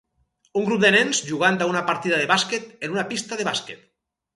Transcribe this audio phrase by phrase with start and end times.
[0.61, 3.91] Un grup de nens jugant a un partit de bàsquet en una pista de bàsquet